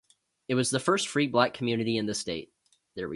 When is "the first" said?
0.71-1.07